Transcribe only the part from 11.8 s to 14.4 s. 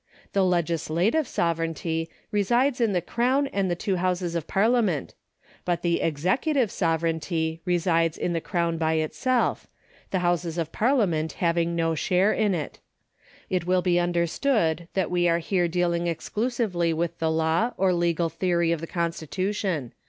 share in it. It will be under